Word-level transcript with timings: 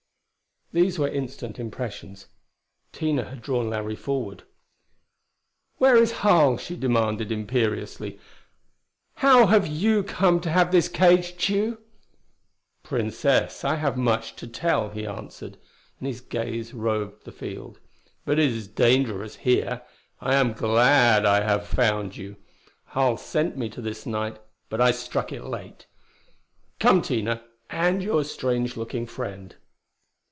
These 0.73 0.97
were 0.97 1.09
instant 1.09 1.59
impressions. 1.59 2.27
Tina 2.93 3.25
had 3.25 3.41
drawn 3.41 3.69
Larry 3.69 3.97
forward. 3.97 4.43
"Where 5.79 5.97
is 5.97 6.13
Harl?" 6.23 6.55
she 6.57 6.77
demanded 6.77 7.29
imperiously. 7.29 8.21
"How 9.15 9.47
have 9.47 9.67
you 9.67 10.01
come 10.03 10.39
to 10.39 10.49
have 10.49 10.71
the 10.71 10.81
cage, 10.83 11.35
Tugh?" 11.35 11.77
"Princess, 12.83 13.65
I 13.65 13.75
have 13.75 13.97
much 13.97 14.37
to 14.37 14.47
tell," 14.47 14.91
he 14.91 15.05
answered, 15.05 15.57
and 15.99 16.07
his 16.07 16.21
gaze 16.21 16.73
roved 16.73 17.25
the 17.25 17.33
field. 17.33 17.81
"But 18.23 18.39
it 18.39 18.49
is 18.49 18.69
dangerous 18.69 19.35
here; 19.35 19.81
I 20.21 20.35
am 20.35 20.53
glad 20.53 21.25
I 21.25 21.43
have 21.43 21.67
found 21.67 22.15
you. 22.15 22.37
Harl 22.85 23.17
sent 23.17 23.57
me 23.57 23.67
to 23.71 23.81
this 23.81 24.05
night, 24.05 24.39
but 24.69 24.79
I 24.79 24.91
struck 24.91 25.33
it 25.33 25.43
late. 25.43 25.87
Come, 26.79 27.01
Tina 27.01 27.43
and 27.69 28.01
your 28.01 28.23
strange 28.23 28.77
looking 28.77 29.05
friend." 29.05 29.57